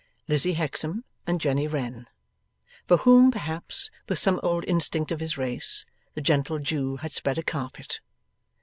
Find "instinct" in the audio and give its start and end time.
4.65-5.11